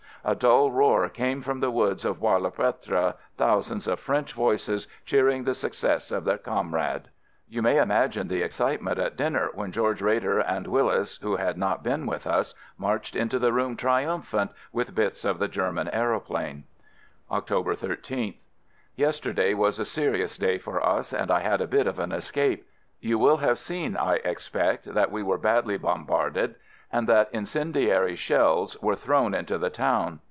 A 0.23 0.35
dull 0.35 0.69
roar 0.69 1.09
came 1.09 1.41
from 1.41 1.61
the 1.61 1.71
woods 1.71 2.05
of 2.05 2.19
Bois 2.19 2.37
le 2.37 2.51
Pretre, 2.51 3.15
thousands 3.37 3.87
of 3.87 3.99
French 3.99 4.33
voices 4.33 4.87
cheering 5.03 5.45
the 5.45 5.55
success 5.55 6.11
of 6.11 6.25
their 6.25 6.37
comrade. 6.37 7.05
FIELD 7.05 7.05
SERVICE 7.05 7.55
145 7.55 7.55
You 7.55 7.61
may 7.63 7.81
imagine 7.81 8.27
the 8.27 8.45
excitement 8.45 8.99
at 8.99 9.17
dinner 9.17 9.49
when 9.55 9.71
George 9.71 9.99
Roeder 9.99 10.37
and 10.37 10.67
Willis, 10.67 11.17
who 11.23 11.37
had 11.37 11.57
not 11.57 11.81
been 11.81 12.05
with 12.05 12.27
us, 12.27 12.53
marched 12.77 13.15
into 13.15 13.39
the 13.39 13.51
room 13.51 13.75
triumphant, 13.75 14.51
with 14.71 14.93
bits 14.93 15.25
of 15.25 15.39
the 15.39 15.47
German 15.47 15.87
aeroplane. 15.89 16.65
October 17.31 17.73
13th. 17.75 18.43
Yesterday 18.95 19.55
was 19.55 19.79
a 19.79 19.85
serious 19.85 20.37
day 20.37 20.59
for 20.59 20.85
us 20.85 21.13
and 21.13 21.31
I 21.31 21.39
had 21.39 21.61
a 21.61 21.67
bit 21.67 21.87
of 21.87 21.97
an 21.97 22.11
escape. 22.11 22.67
You 22.99 23.17
will 23.17 23.37
have 23.37 23.57
seen, 23.57 23.97
I 23.97 24.17
expect, 24.17 24.85
that 24.93 25.11
we 25.11 25.23
were 25.23 25.39
badly 25.39 25.77
bom 25.79 26.05
barded 26.05 26.53
and 26.93 27.07
that 27.07 27.29
incendiary 27.31 28.17
shells 28.17 28.75
were 28.81 28.97
thrown 28.97 29.33
into 29.33 29.57
the 29.59 29.69
town. 29.69 30.19